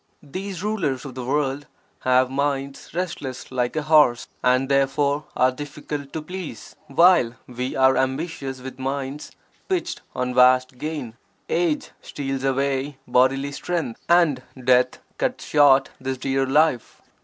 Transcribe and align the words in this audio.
These 0.23 0.63
rulers 0.63 1.05
of 1.05 1.13
the 1.13 1.23
world 1.23 1.67
have 1.99 2.31
minds 2.31 2.89
restless 2.91 3.51
like 3.51 3.75
a 3.75 3.83
horse 3.83 4.27
and 4.41 4.67
(therefore) 4.67 5.25
are 5.35 5.51
difficult 5.51 6.11
to 6.13 6.23
please, 6.23 6.75
while 6.87 7.35
we 7.45 7.75
are 7.75 7.95
ambitious 7.95 8.61
with 8.61 8.79
minds 8.79 9.31
pitched 9.69 10.01
on 10.15 10.33
vast 10.33 10.79
gain; 10.79 11.17
age 11.49 11.91
steals 12.01 12.43
away 12.43 12.97
bodily 13.07 13.51
strength 13.51 14.01
and 14.09 14.41
death 14.63 14.97
cuts 15.19 15.45
short 15.45 15.91
this 15.99 16.17
dear 16.17 16.47
life. 16.47 17.03